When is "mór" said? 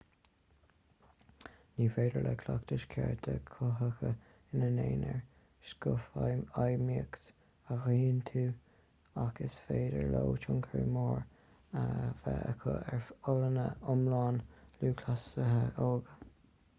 10.99-11.23